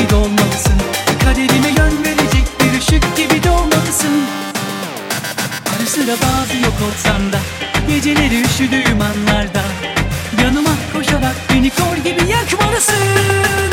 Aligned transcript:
gibi 0.00 0.10
dolmalısın. 0.10 0.72
Kaderime 1.24 1.68
yön 1.68 2.04
verecek 2.04 2.44
bir 2.60 2.78
ışık 2.78 3.16
gibi 3.16 3.44
dolmalısın 3.44 4.24
Ara 5.76 5.86
sıra 5.86 6.12
bazı 6.12 6.56
yok 6.56 6.74
olsan 6.86 7.32
da 7.32 7.38
Geceleri 7.88 8.40
üşüdüğüm 8.42 9.00
anlarda 9.00 9.62
Yanıma 10.42 10.70
koşarak 10.92 11.36
beni 11.54 11.70
kor 11.70 11.96
gibi 11.96 12.30
yakmalısın. 12.30 13.69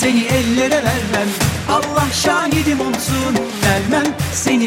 Seni 0.00 0.24
ellere 0.24 0.70
vermem. 0.76 1.28
Allah 1.68 2.06
şahidim 2.12 2.80
olsun 2.80 3.34
Vermem 3.64 4.14
seni 4.32 4.59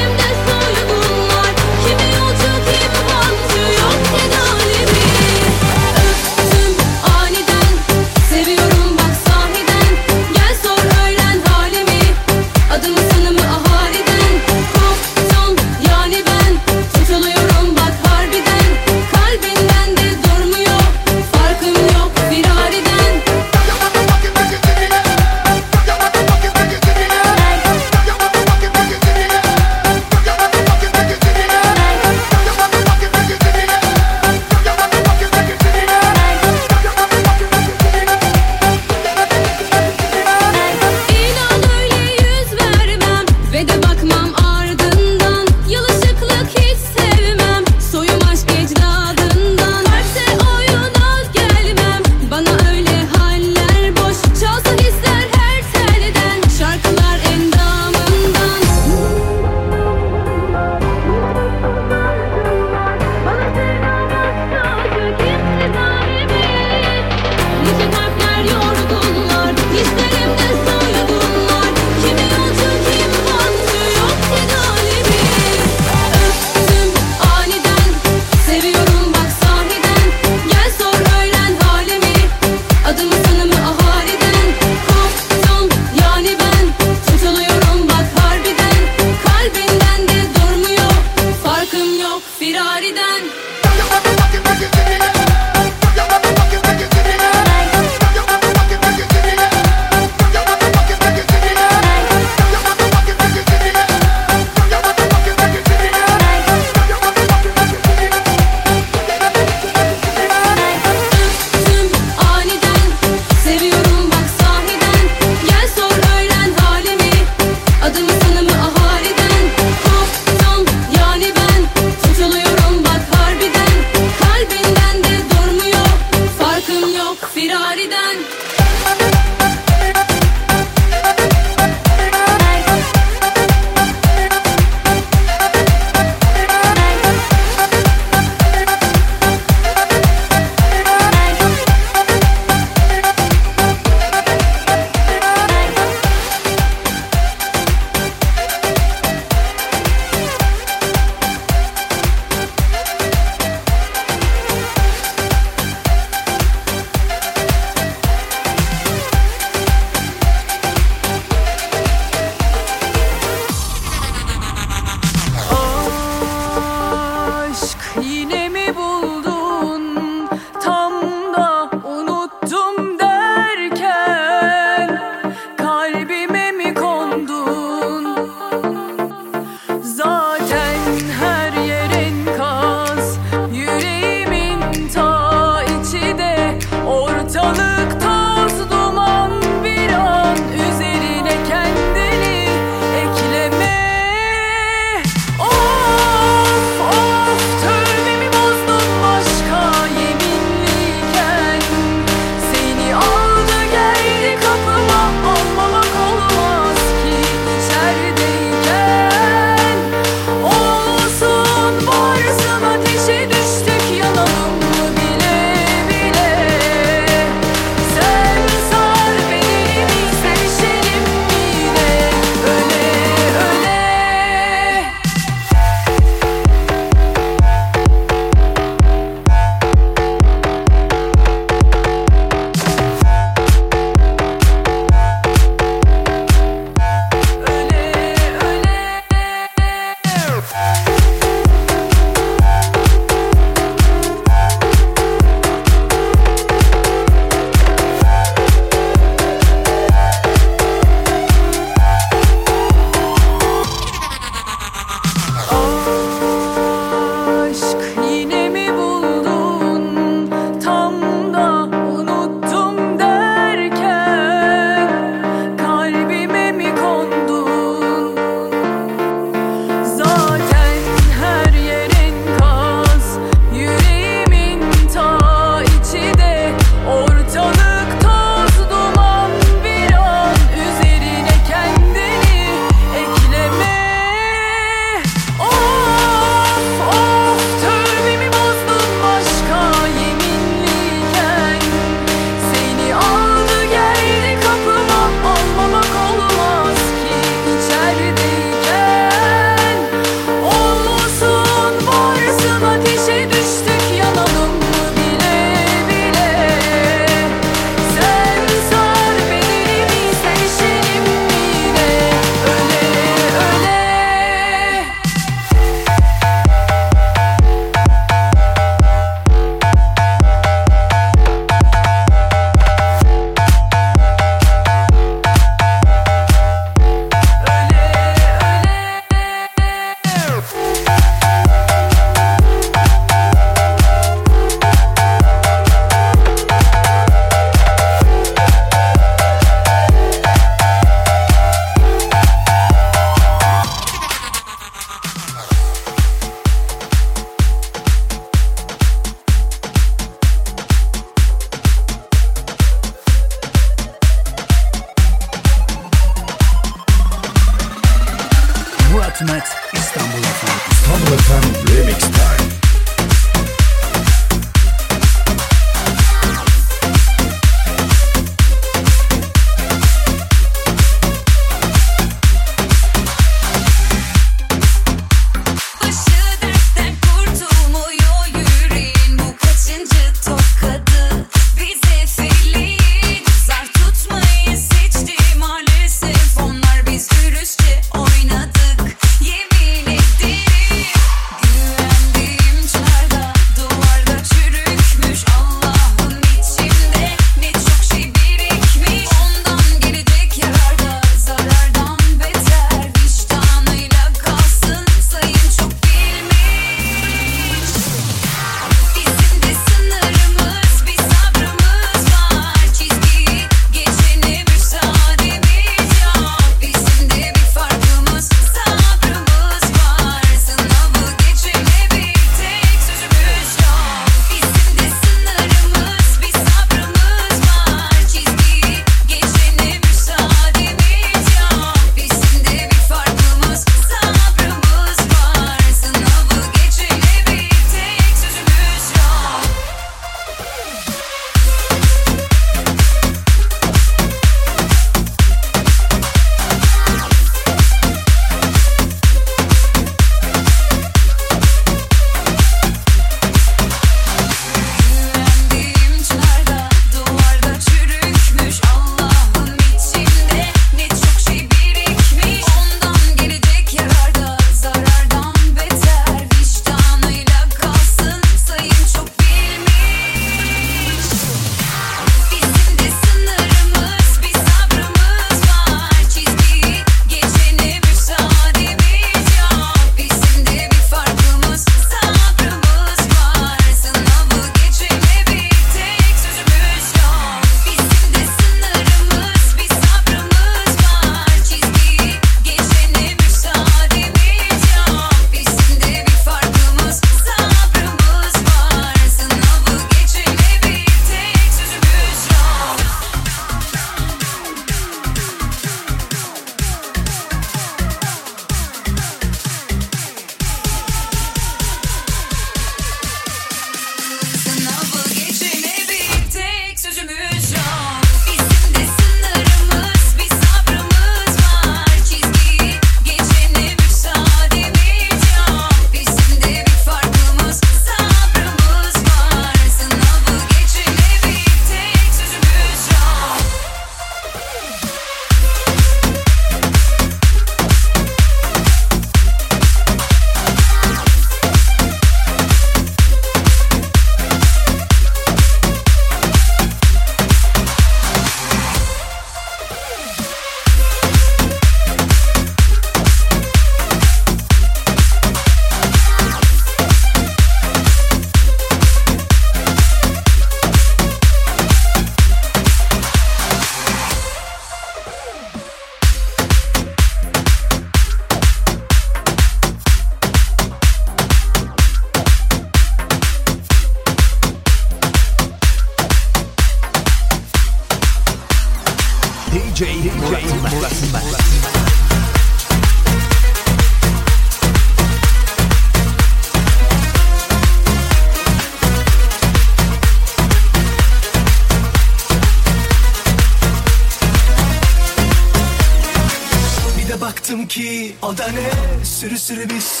Sürübüs 599.41 600.00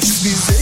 Aşk 0.00 0.24
bize 0.24 0.59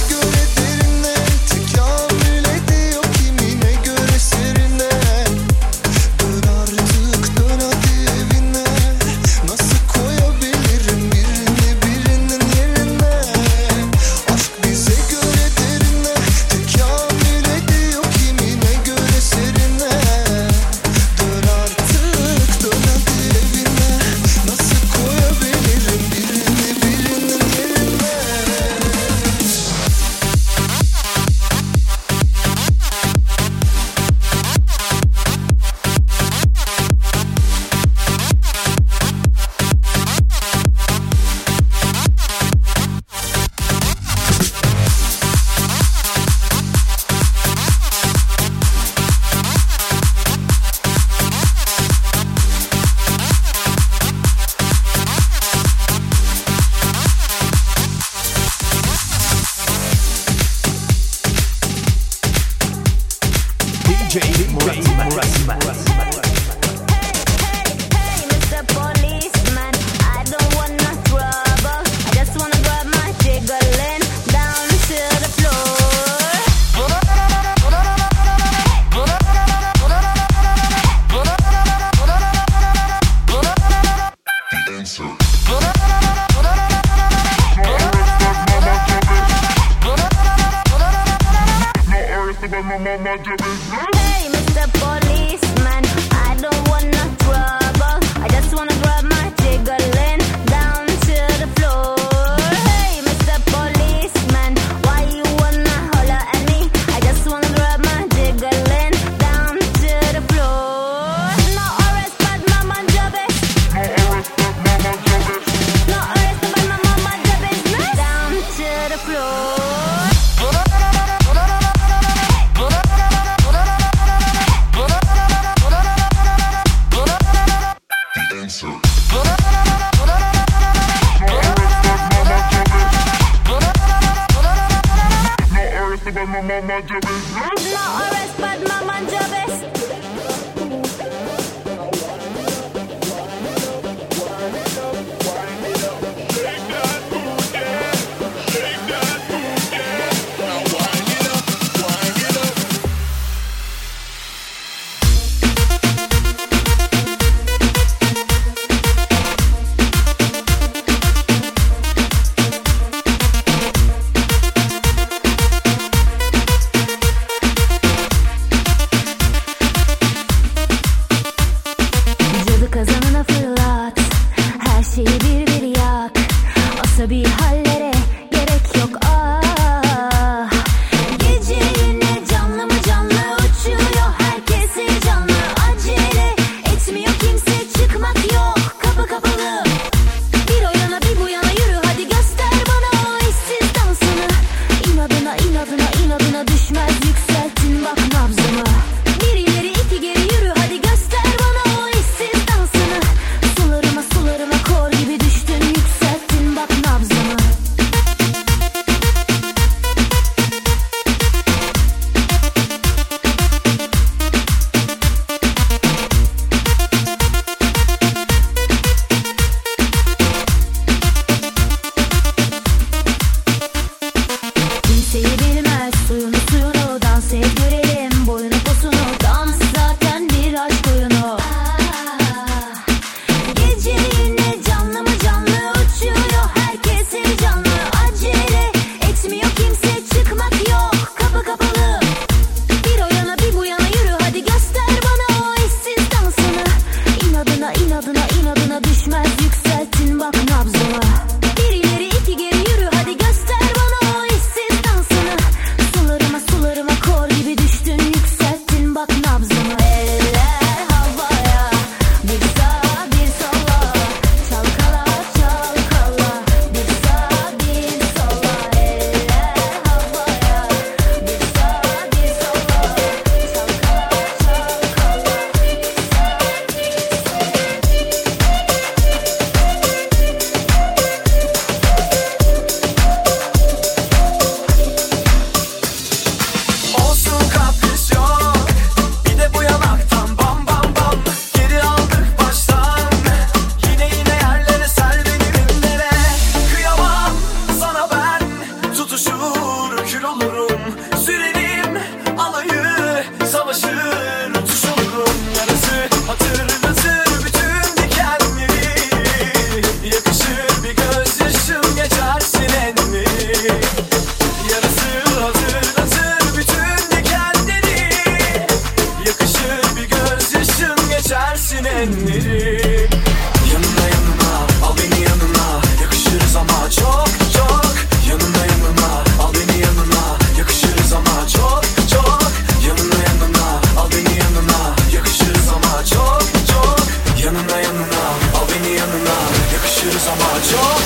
cause 340.18 340.28
I'm 340.28 340.42
on 340.42 340.97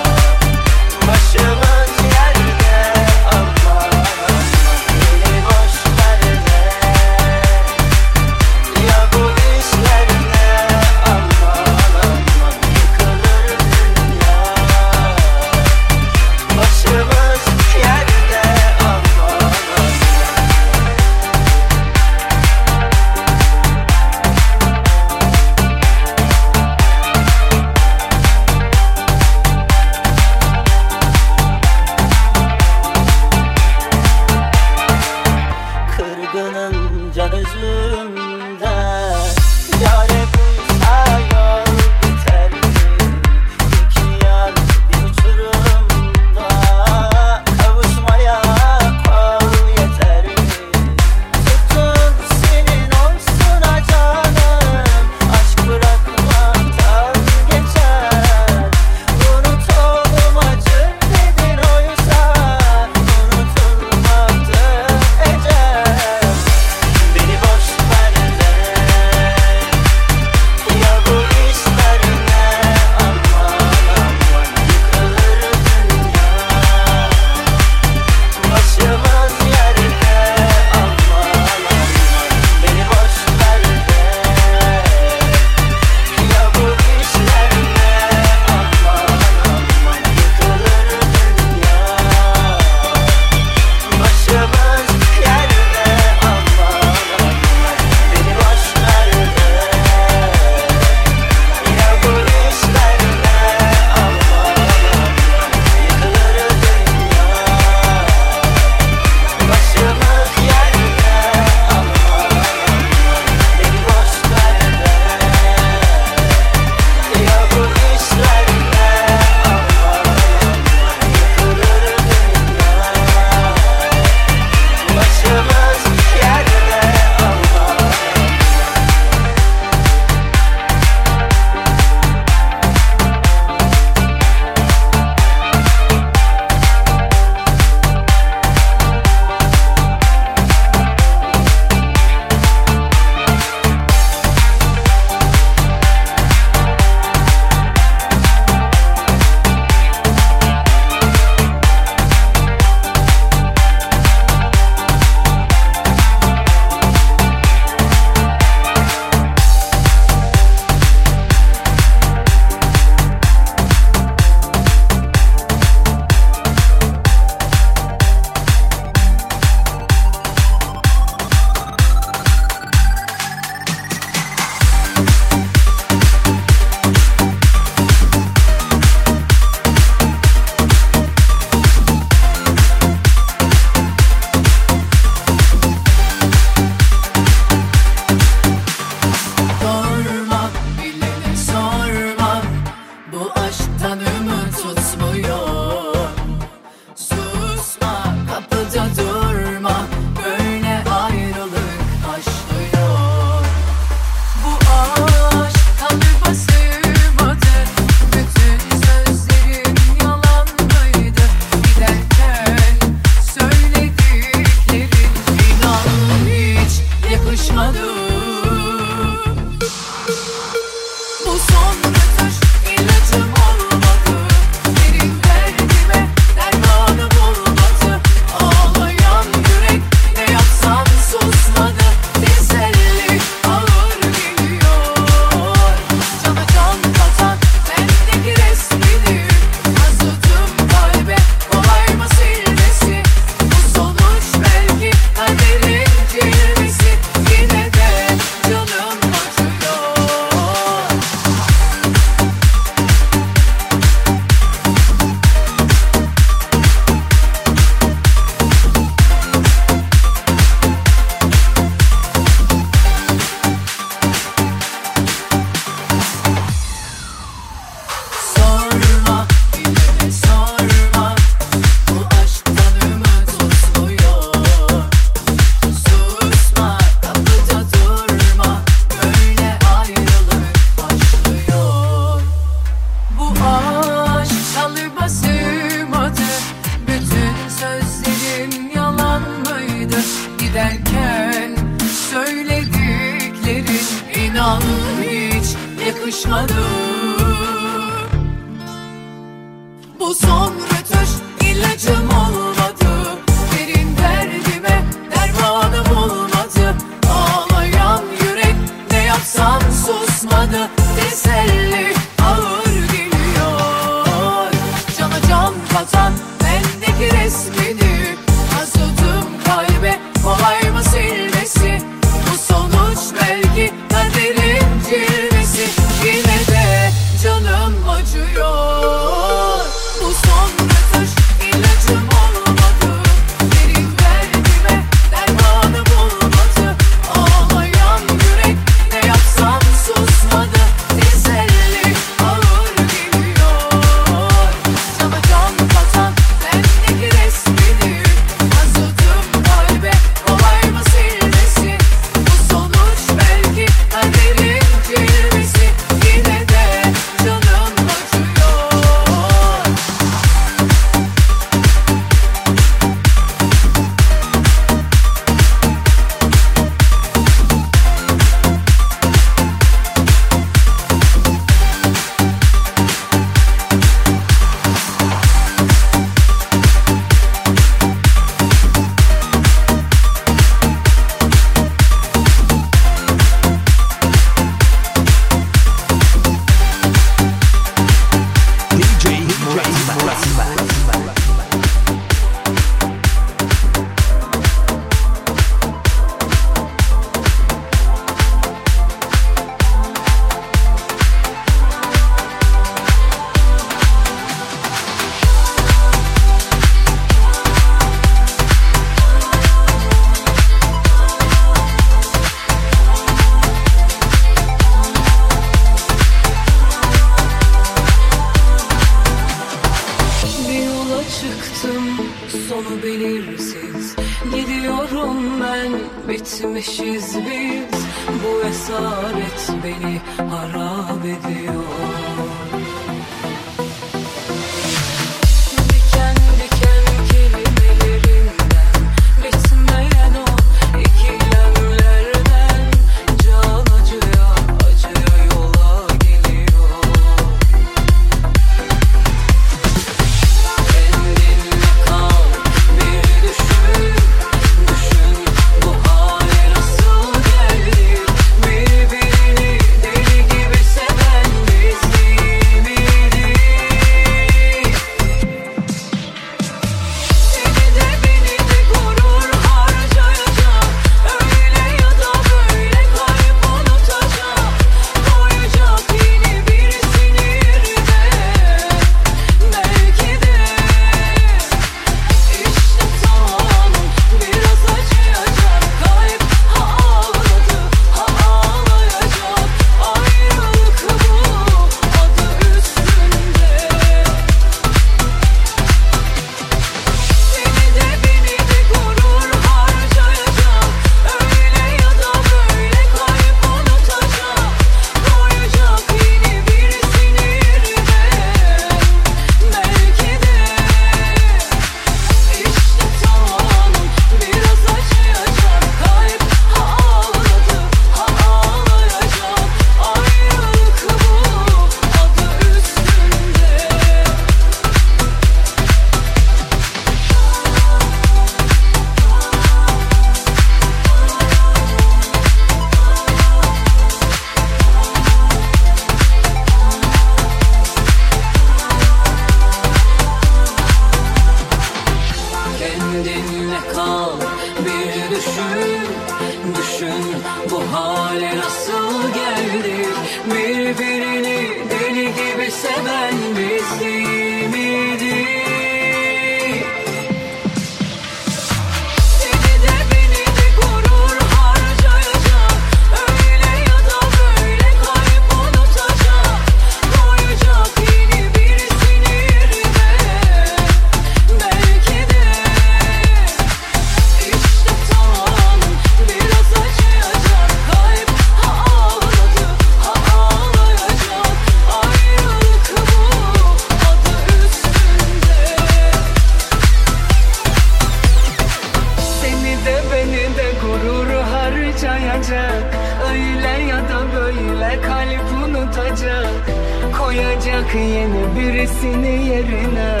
tutacak 595.70 596.50
Koyacak 596.98 597.74
yeni 597.74 598.36
birisini 598.36 599.28
yerine. 599.28 600.00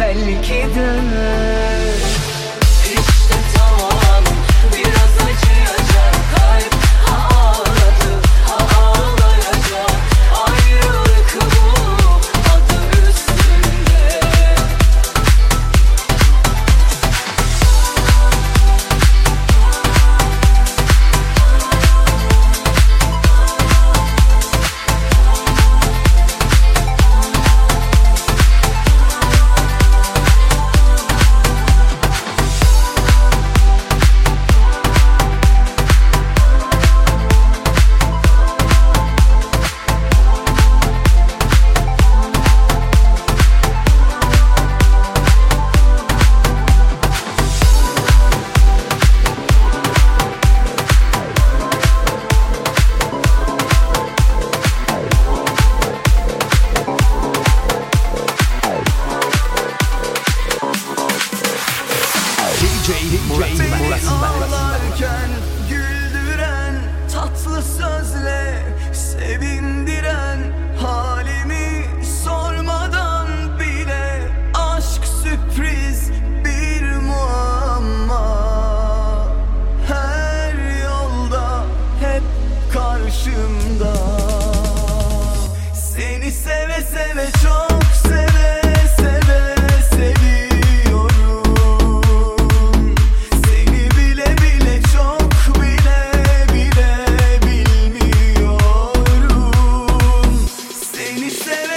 Belki 0.00 0.66
de 0.74 0.88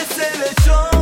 مثل 0.08 0.53
تو 0.66 0.96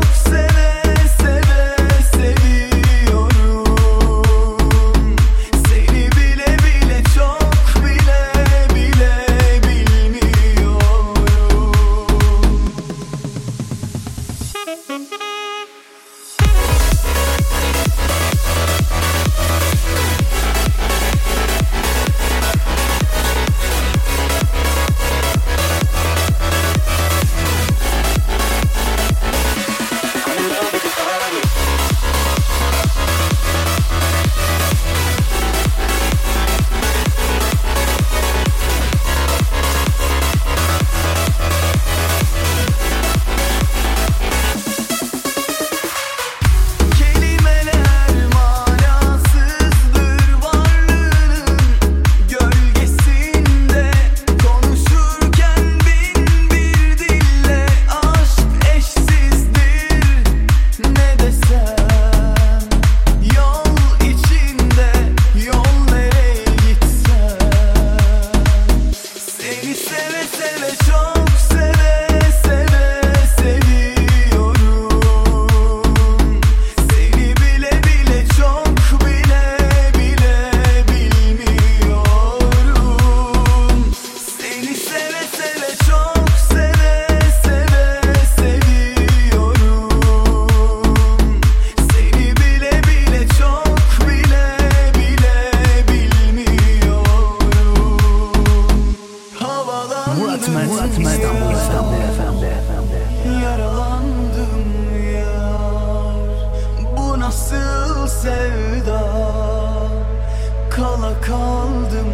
daldım 111.56 112.14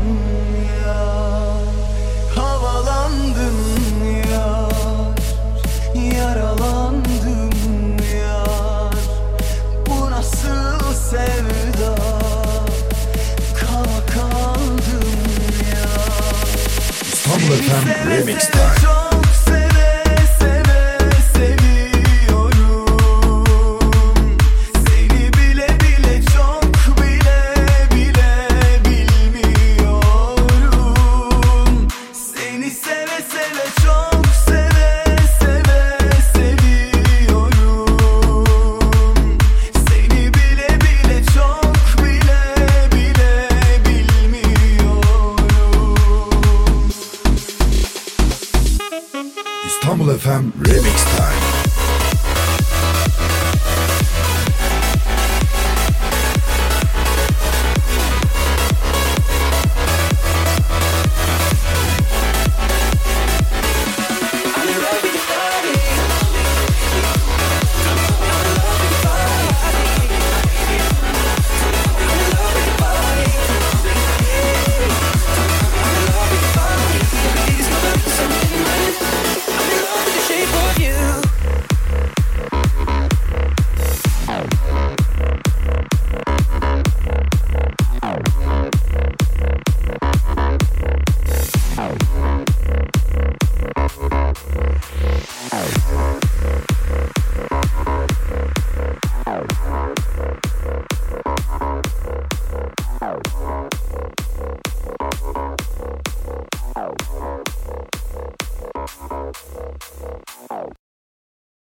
ya. 0.86 0.98
Havalandım 2.36 3.56
sevda? 10.94 11.96
Kala 13.60 14.06
kaldım 14.14 15.10
ya. 15.72 15.90
Stumble 17.16 17.58
Time 17.58 18.18
Remix 18.18 18.50
Time 18.50 19.01